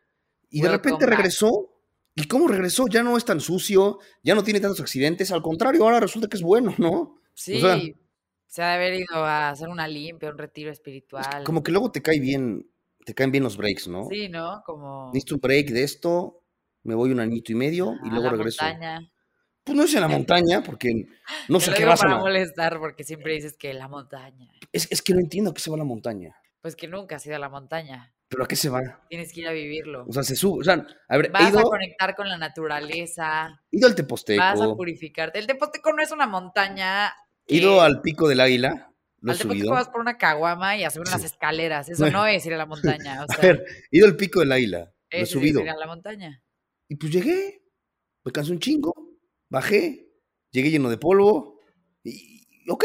[0.50, 1.70] y de repente regresó.
[2.16, 2.88] ¿Y cómo regresó?
[2.88, 6.38] Ya no es tan sucio, ya no tiene tantos accidentes, al contrario, ahora resulta que
[6.38, 7.20] es bueno, ¿no?
[7.34, 7.60] Sí,
[8.46, 11.44] se ha de haber ido a hacer una limpia, un retiro espiritual.
[11.44, 12.70] como que luego te cae bien,
[13.04, 14.06] te caen bien los breaks, ¿no?
[14.08, 14.62] Sí, ¿no?
[14.64, 15.08] Como...
[15.08, 16.44] Necesito un break de esto,
[16.84, 18.64] me voy un añito y medio y luego regreso.
[18.64, 19.12] Montaña.
[19.64, 21.08] Pues no es en la montaña, porque
[21.48, 24.52] no sé qué vas para molestar, porque siempre dices que la montaña.
[24.72, 26.36] Es, es que no entiendo a qué se va la montaña.
[26.62, 28.14] Pues que nunca has ido a la montaña.
[28.28, 28.82] ¿Pero a qué se va?
[29.10, 30.06] Tienes que ir a vivirlo.
[30.08, 30.62] O sea, se sube.
[30.62, 33.62] O sea, a ver, Vas a conectar con la naturaleza.
[33.70, 34.42] ido al Teposteco.
[34.42, 35.40] Vas a purificarte.
[35.40, 37.14] El Teposteco no es una montaña.
[37.46, 38.92] ido al Pico del Águila.
[39.20, 41.90] Lo al Teposteco vas por una caguama y a subir unas escaleras.
[41.90, 43.24] Eso no es ir a la montaña.
[43.24, 44.92] O sea, a ver, ido al Pico del Águila.
[45.12, 45.60] Lo he subido.
[45.60, 46.44] Es ir a la montaña.
[46.90, 47.62] Y pues llegué.
[48.26, 49.13] Me cansé un chingo.
[49.54, 50.10] Bajé.
[50.50, 51.60] Llegué lleno de polvo.
[52.04, 52.84] Y, ok,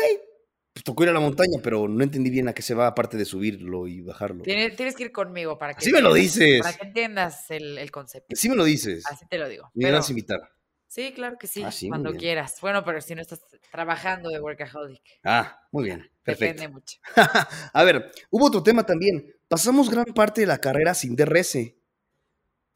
[0.74, 3.16] pues tocó ir a la montaña, pero no entendí bien a qué se va, aparte
[3.16, 4.42] de subirlo y bajarlo.
[4.42, 5.82] Tienes, que ir conmigo para que.
[5.82, 6.60] Sí me lo dices.
[6.60, 8.36] Para que entiendas el, concepto.
[8.36, 9.02] Sí me lo dices.
[9.06, 9.70] Así te lo digo.
[9.72, 10.40] Me vas a invitar.
[10.88, 12.58] Sí, claro que sí, ah, cuando quieras.
[12.60, 13.40] Bueno, pero si no estás
[13.72, 15.02] trabajando de workaholic.
[15.24, 16.62] Ah, muy bien, perfecto.
[16.62, 16.98] Depende mucho.
[17.72, 19.34] a ver, hubo otro tema también.
[19.48, 21.56] Pasamos gran parte de la carrera sin DRS,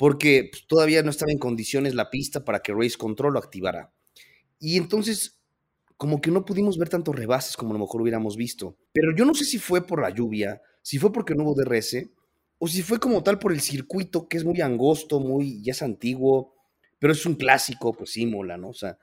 [0.03, 3.95] porque pues, todavía no estaba en condiciones la pista para que Race Control lo activara.
[4.59, 5.39] Y entonces
[5.97, 8.77] como que no pudimos ver tantos rebases como a lo mejor hubiéramos visto.
[8.93, 12.11] Pero yo no sé si fue por la lluvia, si fue porque no hubo DRS,
[12.59, 15.83] o si fue como tal por el circuito, que es muy angosto, muy, ya es
[15.83, 16.57] antiguo,
[16.99, 18.71] pero es un clásico, pues sí, mola, ¿no?
[18.71, 18.99] O sea,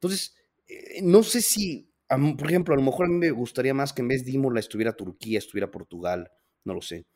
[0.00, 0.34] entonces,
[0.66, 4.02] eh, no sé si, por ejemplo, a lo mejor a mí me gustaría más que
[4.02, 6.28] en vez de Imola estuviera Turquía, estuviera Portugal,
[6.64, 7.06] no lo sé.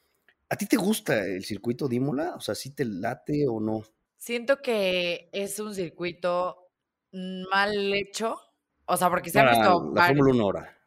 [0.55, 2.35] ¿A ti te gusta el circuito de Imola?
[2.37, 3.83] O sea, ¿sí te late o no?
[4.17, 6.71] Siento que es un circuito
[7.13, 8.39] mal hecho
[8.87, 9.93] o sea, porque se han visto.
[9.95, 10.79] La Fórmula 1 ahora.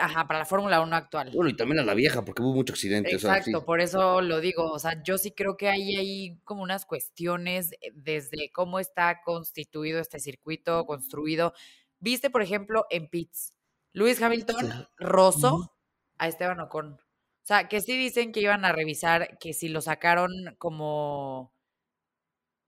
[0.00, 1.30] ajá, para la Fórmula 1 actual.
[1.32, 3.12] Bueno, y también a la vieja, porque hubo muchos accidentes.
[3.12, 4.70] Exacto, por eso lo digo.
[4.72, 10.00] O sea, yo sí creo que hay ahí como unas cuestiones desde cómo está constituido
[10.00, 11.54] este circuito, construido.
[12.00, 13.54] Viste, por ejemplo, en Pitts,
[13.92, 15.72] Luis Hamilton rozó
[16.18, 16.98] a Esteban Ocon.
[17.44, 21.52] O sea, que sí dicen que iban a revisar que si lo sacaron como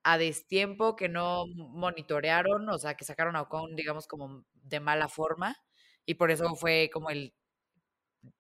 [0.05, 5.09] a destiempo, que no monitorearon, o sea, que sacaron a Ocon, digamos, como de mala
[5.09, 5.57] forma,
[6.05, 7.33] y por eso fue como el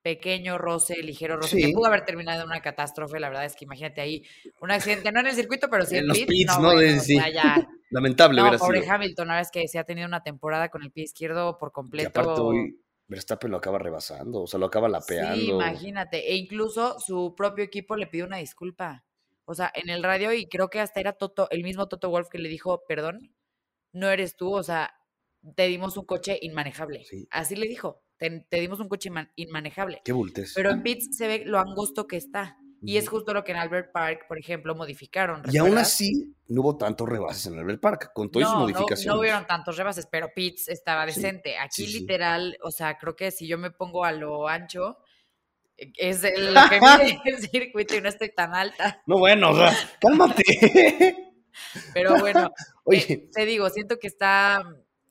[0.02, 3.64] pequeño roce, ligero roce, que pudo haber terminado en una catástrofe, la verdad es que
[3.64, 4.22] imagínate ahí,
[4.60, 6.74] un accidente, no en el circuito, pero sí en, los pits, ¿no?
[7.90, 11.04] Lamentable, no, pobre Hamilton, una vez que se ha tenido una temporada con el pie
[11.04, 12.52] izquierdo por completo.
[13.08, 15.36] Verstappen lo acaba rebasando, o sea, lo acaba lapeando.
[15.36, 19.06] Sí, imagínate, e incluso su propio equipo le pidió una disculpa
[19.46, 22.28] o sea, en el radio y creo que hasta era Toto, el mismo Toto Wolf
[22.28, 23.32] que le dijo, perdón,
[23.92, 24.92] no eres tú, o sea,
[25.54, 27.04] te dimos un coche inmanejable.
[27.30, 30.02] Así le dijo, te, dimos un coche inmanejable.
[30.04, 30.52] Qué bultes.
[30.54, 32.58] Pero en Pitts se ve lo angosto que está.
[32.82, 35.42] Y es justo lo que en Albert Park, por ejemplo, modificaron.
[35.50, 39.06] Y aún así, no hubo tantos rebases en Albert Park, con todas sus modificaciones.
[39.06, 41.58] No, no hubieron tantos rebases, pero Pitts estaba decente.
[41.58, 44.98] Aquí, literal, o sea, creo que si yo me pongo a lo ancho,
[45.76, 49.02] es el que mide el circuito y no estoy tan alta.
[49.06, 51.34] No, bueno, o sea, cálmate.
[51.92, 52.52] Pero bueno,
[52.84, 54.62] oye, te, digo, siento que está,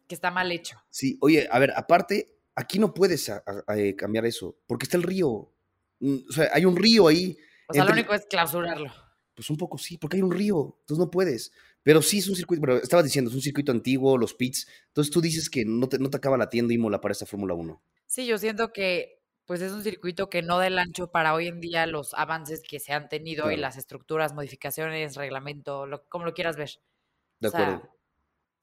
[0.08, 0.78] que está mal hecho.
[0.90, 5.52] Sí, oye, a ver, aparte, aquí no puedes eh, cambiar eso, porque está el río.
[6.00, 7.38] Mm, o sea, hay un río ahí.
[7.68, 8.92] O sea, lo único es clausurarlo.
[9.34, 11.52] Pues un poco sí, porque hay un río, entonces no puedes.
[11.84, 14.68] Pero sí es un circuito, pero estabas diciendo, es un circuito antiguo, los pits.
[14.88, 17.82] Entonces tú dices que no te, no te acaba latiendo Imola para esta Fórmula 1.
[18.08, 21.48] Sí, yo siento que pues es un circuito que no da el ancho para hoy
[21.48, 26.26] en día los avances que se han tenido y las estructuras, modificaciones, reglamento, lo, como
[26.26, 26.72] lo quieras ver.
[27.40, 27.90] De acuerdo.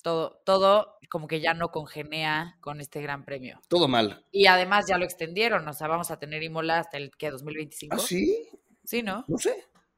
[0.02, 3.60] todo, todo como que ya no congenea con este gran premio.
[3.68, 4.26] Todo mal.
[4.32, 7.94] Y además ya lo extendieron, o sea, vamos a tener Imola hasta el que 2025.
[7.94, 8.48] ¿Ah, sí?
[8.92, 9.24] Sí, ¿no?
[9.26, 9.54] No sé.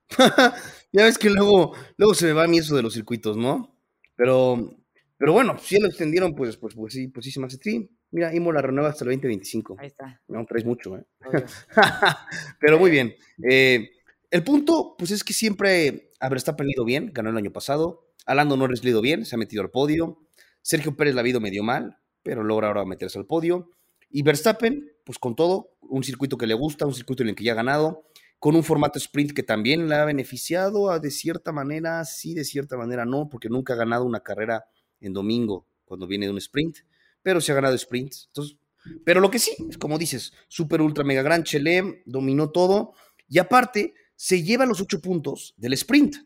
[0.92, 3.76] ya ves que luego, luego se me va a mí eso de los circuitos, ¿no?
[4.14, 4.72] Pero,
[5.18, 7.56] pero bueno, si ya lo extendieron, pues, pues, pues sí, pues sí se me hace
[7.56, 7.88] stream.
[8.12, 9.78] Mira, Imola renueva hasta el 2025.
[9.80, 10.22] Ahí está.
[10.28, 11.04] No, traes mucho, ¿eh?
[12.60, 13.16] Pero muy bien.
[13.42, 13.90] Eh,
[14.30, 18.12] el punto, pues es que siempre a Verstappen le ido bien, ganó el año pasado.
[18.26, 20.20] A Lando Norris le ido bien, se ha metido al podio.
[20.62, 23.72] Sergio Pérez la ha ido medio mal, pero logra ahora meterse al podio.
[24.08, 27.42] Y Verstappen, pues con todo, un circuito que le gusta, un circuito en el que
[27.42, 28.04] ya ha ganado,
[28.44, 32.76] con un formato sprint que también le ha beneficiado, de cierta manera, sí, de cierta
[32.76, 34.66] manera no, porque nunca ha ganado una carrera
[35.00, 36.76] en domingo cuando viene de un sprint
[37.22, 38.26] pero se ha ganado sprints.
[38.26, 38.58] Entonces,
[39.02, 42.92] pero lo que sí, es como dices, super ultra mega gran Chelem, dominó todo
[43.30, 46.16] y aparte se lleva los ocho puntos del sprint.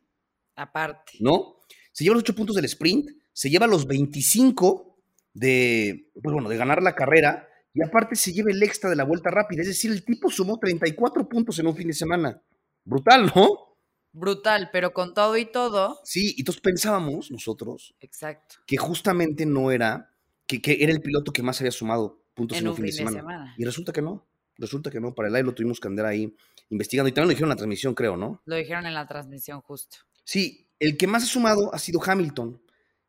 [0.56, 1.18] Aparte.
[1.20, 1.60] ¿No?
[1.92, 4.98] Se lleva los ocho puntos del sprint, se lleva los 25
[5.34, 7.47] de, pues bueno, de ganar la carrera
[7.78, 9.62] y aparte se lleva el extra de la vuelta rápida.
[9.62, 12.42] Es decir, el tipo sumó 34 puntos en un fin de semana.
[12.84, 13.76] Brutal, ¿no?
[14.10, 16.00] Brutal, pero con todo y todo.
[16.02, 18.56] Sí, y entonces pensábamos nosotros Exacto.
[18.66, 20.10] que justamente no era,
[20.46, 23.54] que, que era el piloto que más había sumado puntos en, un, fin, de, semana.
[23.56, 24.26] Y resulta que no.
[24.56, 25.14] Resulta que no.
[25.14, 26.34] Para el live lo tuvimos que andar ahí
[26.70, 27.10] investigando.
[27.10, 28.42] Y también lo dijeron en la transmisión, creo, ¿no?
[28.44, 29.98] Lo dijeron en la transmisión, justo.
[30.24, 32.60] Sí, el que más ha sumado ha sido Hamilton,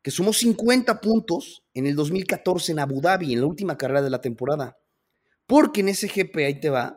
[0.02, 4.10] que sumó 50 puntos en el 2014 en Abu Dhabi, en la última carrera de
[4.10, 4.78] la temporada.
[5.46, 6.96] Porque en ese GP, ahí te va,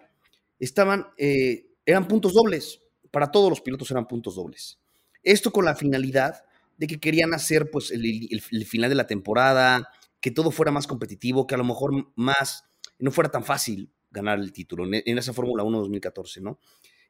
[0.59, 2.79] estaban, eh, eran puntos dobles.
[3.11, 4.79] Para todos los pilotos eran puntos dobles.
[5.21, 6.43] Esto con la finalidad
[6.77, 9.89] de que querían hacer pues, el, final de la temporada,
[10.19, 12.65] que todo fuera más competitivo, que a lo mejor más,
[12.99, 16.59] no fuera tan fácil ganar el título en, esa Fórmula 1 2014, ¿no?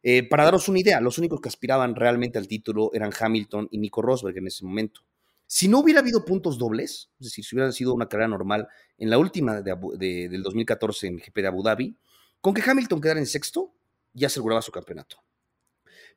[0.02, 3.78] Eh, para daros una idea, los únicos que aspiraban realmente al título eran Hamilton y
[3.78, 5.02] Nico Rosberg en ese momento.
[5.48, 9.10] Si no hubiera habido puntos dobles, es decir, si hubiera sido una carrera normal en
[9.10, 11.98] la última de, del 2014 en GP de Abu Dhabi,
[12.42, 13.74] con que Hamilton quedara en sexto,
[14.14, 15.18] ya aseguraba su campeonato.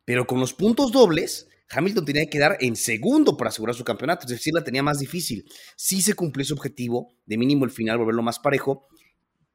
[0.04, 4.26] Pero con los puntos dobles, Hamilton tenía que quedar en segundo para asegurar su campeonato,
[4.26, 5.44] es decir, la tenía más difícil.
[5.76, 8.86] Sí se cumplió su objetivo de mínimo el final, volverlo más parejo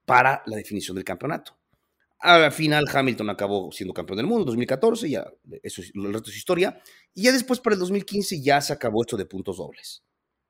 [0.06, 1.58] para la definición del campeonato.
[2.22, 5.26] Al final Hamilton acabó siendo campeón del mundo en 2014, ya
[5.64, 6.80] eso es, el resto es historia.
[7.16, 10.04] Y ya después para el 2015 ya se acabó esto de puntos dobles.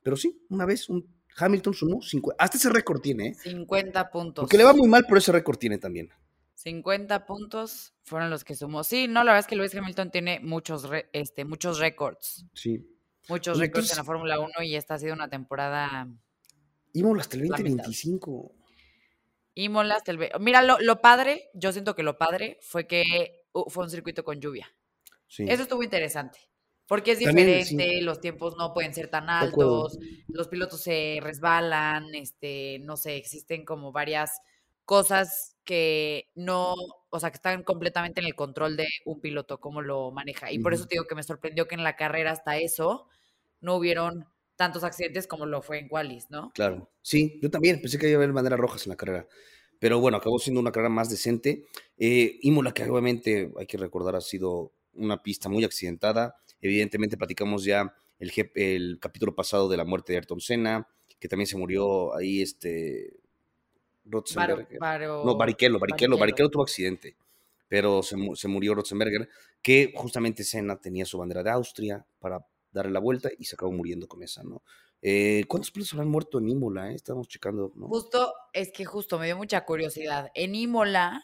[0.04, 1.08] Pero sí, una vez un
[1.38, 3.30] Hamilton sumó 50, hasta ese récord tiene.
[3.30, 3.36] ¿eh?
[3.36, 4.44] 50 puntos.
[4.44, 6.10] Porque le va muy mal, pero ese récord tiene también.
[6.56, 8.84] 50 puntos fueron los que sumó.
[8.84, 12.46] Sí, no, la verdad es que Lewis Hamilton tiene muchos, este, muchos récords.
[12.54, 12.86] Sí.
[13.30, 16.08] Muchos récords en la Fórmula 1 y esta ha sido una temporada.
[16.94, 18.56] Íbamos hasta el 2025.
[19.54, 20.30] Imola hasta el...
[20.40, 24.40] Mira, lo, padre, yo siento que lo padre fue que uh, fue un circuito con
[24.40, 24.74] lluvia.
[25.38, 26.40] Eso estuvo interesante.
[26.88, 32.80] Porque es diferente, los tiempos no pueden ser tan altos, los pilotos se resbalan, este,
[32.80, 34.42] no sé, existen como varias
[34.84, 36.76] cosas que no,
[37.10, 40.52] o sea, que están completamente en el control de un piloto, cómo lo maneja.
[40.52, 43.08] Y por eso te digo que me sorprendió que en la carrera hasta eso
[43.62, 44.28] no hubieron
[44.62, 46.52] tantos accidentes como lo fue en Wallis, ¿no?
[46.54, 49.28] Claro, sí, yo también pensé que iba a haber banderas rojas en la carrera,
[49.80, 51.66] pero bueno, acabó siendo una carrera más decente.
[51.98, 56.36] Eh, Imola, que obviamente hay que recordar, ha sido una pista muy accidentada.
[56.62, 60.88] Evidentemente, platicamos ya el, el capítulo pasado de la muerte de Ayrton Senna,
[61.20, 63.16] que también se murió ahí este.
[64.06, 67.16] no, Barrichello, Barrichello, Barrichello tuvo accidente,
[67.68, 69.28] pero se, se murió Rotzenberger,
[69.64, 73.72] que justamente Senna tenía su bandera de Austria para darle la vuelta y se acabó
[73.72, 74.64] muriendo con esa, ¿no?
[75.02, 76.92] Eh, ¿Cuántos pilotos habrán muerto en Imola?
[76.92, 76.96] Eh?
[76.96, 77.88] Estamos checando, ¿no?
[77.88, 80.30] Justo, es que justo me dio mucha curiosidad.
[80.36, 81.24] En Imola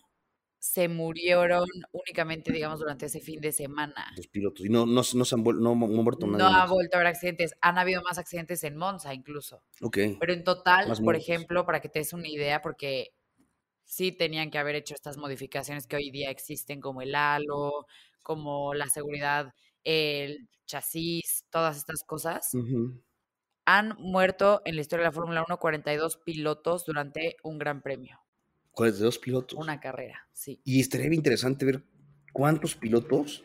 [0.60, 4.12] se murieron únicamente, digamos, durante ese fin de semana.
[4.16, 4.66] Los pilotos.
[4.66, 6.40] Y no, no, no se han no, muerto nadie.
[6.40, 7.54] No ha vuelto a haber accidentes.
[7.62, 9.62] Han habido más accidentes en Monza, incluso.
[9.82, 9.98] Ok.
[10.20, 13.14] Pero en total, por ejemplo, para que te des una idea, porque
[13.84, 17.86] sí tenían que haber hecho estas modificaciones que hoy día existen, como el halo,
[18.24, 22.52] como la seguridad el chasis, todas estas cosas.
[23.66, 28.20] Han muerto en la historia de la Fórmula 1 42 pilotos durante un gran premio.
[28.72, 29.60] 42 pilotos.
[29.60, 30.62] Una carrera, sí.
[30.64, 31.84] Y estaría interesante ver
[32.32, 33.44] cuántos pilotos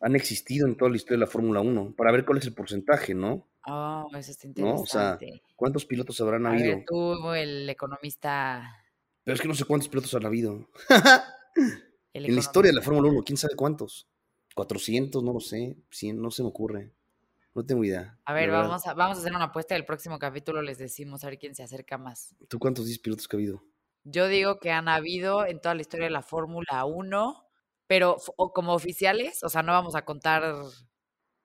[0.00, 2.54] han existido en toda la historia de la Fórmula 1 para ver cuál es el
[2.54, 3.48] porcentaje, ¿no?
[3.66, 4.82] Oh, eso está interesante.
[4.82, 5.18] O sea,
[5.56, 6.82] ¿cuántos pilotos habrán habido?
[6.86, 8.84] tú, el economista.
[9.24, 10.68] Pero es que no sé cuántos pilotos han habido.
[12.12, 14.06] en la historia de la Fórmula 1, quién sabe cuántos.
[14.56, 16.90] 400, no lo sé, 100, no se me ocurre.
[17.54, 18.18] No tengo idea.
[18.24, 21.28] A ver, vamos a, vamos a hacer una apuesta del próximo capítulo, les decimos a
[21.28, 22.34] ver quién se acerca más.
[22.48, 23.62] ¿Tú cuántos 10 pilotos que ha habido?
[24.04, 27.46] Yo digo que han habido en toda la historia de la Fórmula 1,
[27.86, 28.16] pero
[28.54, 30.42] como oficiales, o sea, no vamos a contar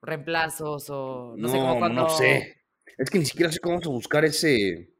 [0.00, 2.02] reemplazos o no, sé cómo cuando...
[2.02, 2.62] No sé.
[2.96, 4.90] Es que ni siquiera sé cómo vamos a buscar ese...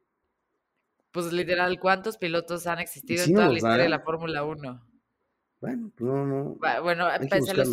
[1.13, 4.92] Pues literal, ¿cuántos pilotos han existido en toda la historia de la Fórmula 1?
[5.63, 6.59] Bueno, pues, no, no.
[6.83, 7.69] Bueno, pues, se, los,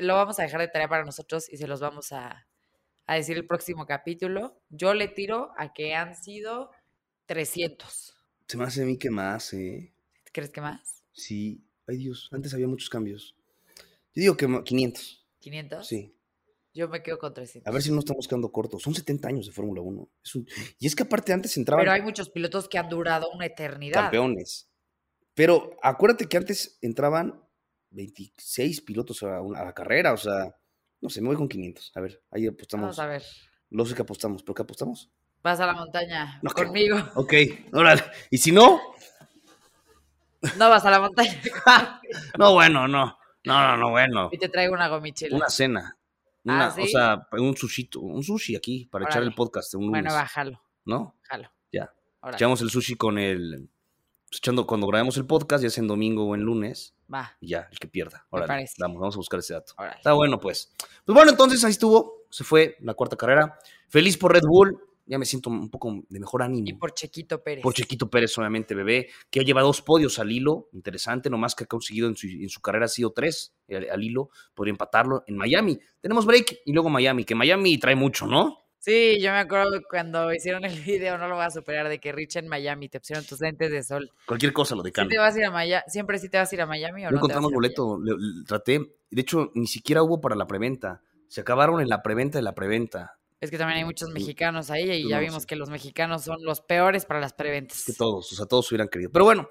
[0.00, 2.46] lo vamos a dejar de tarea para nosotros y se los vamos a,
[3.08, 4.60] decir el próximo capítulo.
[4.68, 6.70] Yo le tiro a que han sido
[7.24, 8.14] 300.
[8.46, 9.94] Se me hace a mí que más, ¿eh?
[10.32, 11.02] ¿Crees que más?
[11.12, 11.64] Sí.
[11.86, 13.34] Ay Dios, antes había muchos cambios.
[14.14, 15.26] Yo digo que 500.
[15.40, 15.82] ¿500?
[15.84, 16.14] Sí.
[16.74, 17.66] Yo me quedo con 300.
[17.66, 18.82] A ver si no estamos quedando cortos.
[18.82, 20.08] Son 70 años de Fórmula 1.
[20.78, 21.82] Y es que aparte antes entraban...
[21.82, 24.02] Pero hay muchos pilotos que han durado una eternidad.
[24.02, 24.68] Campeones.
[25.38, 27.40] Pero acuérdate que antes entraban
[27.90, 30.52] 26 pilotos a, la carrera, o sea,
[31.00, 31.92] no sé, me voy con 500.
[31.94, 32.86] A ver, ahí apostamos.
[32.86, 33.22] Vamos a ver.
[33.70, 35.12] Lo sé que apostamos, pero ¿qué apostamos?
[35.40, 36.98] Vas a la montaña conmigo.
[37.14, 37.34] Ok,
[37.72, 38.02] órale.
[38.32, 38.80] ¿Y si no?
[40.56, 41.40] No vas a la montaña.
[42.36, 43.16] no, bueno, no.
[43.44, 44.30] No, no, no, bueno.
[44.32, 45.36] Y te traigo una gomichela.
[45.36, 45.96] Una cena.
[46.48, 50.02] Ah, o sea, un sushito, un sushi aquí para echar el podcast un lunes.
[50.02, 50.60] Bueno, bájalo.
[50.84, 51.16] ¿No?
[51.22, 51.48] Jalo.
[51.70, 51.94] Ya.
[52.32, 53.70] Echamos el sushi con el.
[54.30, 56.94] Pues, echando cuando grabemos el podcast, ya sea en domingo o en lunes.
[57.12, 57.36] Va.
[57.40, 58.26] Y ya, el que pierda.
[58.30, 59.74] Ahora vamos, vamos a buscar ese dato.
[59.96, 60.72] Está bueno, pues.
[61.04, 62.24] Pues bueno, entonces ahí estuvo.
[62.30, 63.58] Se fue la cuarta carrera.
[63.88, 66.68] Feliz por Red Bull ya me siento un poco de mejor ánimo.
[66.68, 67.62] Y por Chequito Pérez.
[67.62, 71.64] Por Chequito Pérez, obviamente, bebé, que ha llevado dos podios al hilo, interesante, nomás que
[71.64, 75.80] ha conseguido en su, carrera ha sido tres al hilo, podría empatarlo en Miami.
[76.00, 78.67] Tenemos break y luego Miami, que Miami trae mucho, ¿no?
[78.78, 82.12] Sí, yo me acuerdo cuando hicieron el video, no lo voy a superar, de que
[82.12, 84.10] Rich en Miami te pusieron tus lentes de sol.
[84.26, 85.82] Cualquier cosa lo de ¿Sí te vas a ir a Miami?
[85.88, 87.10] ¿Siempre sí te vas a ir a Miami o no?
[87.12, 87.98] No encontramos boleto,
[88.46, 91.02] traté, de hecho, ni siquiera hubo para la preventa.
[91.28, 93.18] Se acabaron en la preventa de la preventa.
[93.40, 96.60] Es que también hay muchos mexicanos ahí y ya vimos que los mexicanos son los
[96.60, 97.84] peores para las preventas.
[97.84, 99.10] Que todos, o sea, todos hubieran querido.
[99.12, 99.48] Pero bueno,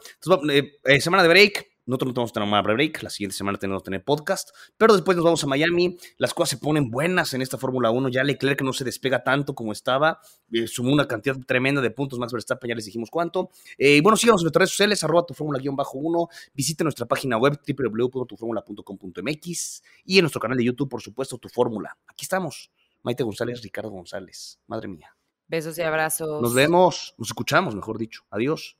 [0.51, 1.76] eh, eh, semana de break.
[1.87, 3.01] Nosotros no tenemos que tener break.
[3.01, 4.49] La siguiente semana tenemos que tener podcast.
[4.77, 5.97] Pero después nos vamos a Miami.
[6.17, 8.09] Las cosas se ponen buenas en esta Fórmula 1.
[8.09, 10.19] Ya Leclerc no se despega tanto como estaba.
[10.51, 12.19] Eh, sumó una cantidad tremenda de puntos.
[12.19, 13.49] Max Verstappen, ya les dijimos cuánto.
[13.77, 16.27] y bueno, síganos en nuestras redes sociales, arroba tu fórmula-1.
[16.53, 21.97] Visite nuestra página web www.tuformula.com.mx y en nuestro canal de YouTube, por supuesto, Tu Fórmula.
[22.07, 22.71] Aquí estamos.
[23.03, 24.59] Maite González, Ricardo González.
[24.67, 25.15] Madre mía.
[25.47, 26.41] Besos y abrazos.
[26.41, 28.23] Nos vemos, nos escuchamos, mejor dicho.
[28.29, 28.77] Adiós.